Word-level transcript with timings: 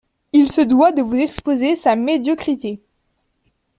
Il 0.33 0.51
se 0.51 0.61
doit 0.61 0.91
de 0.93 1.03
vous 1.03 1.13
exposer 1.13 1.75
sa 1.75 1.95
médiocrité. 1.95 2.81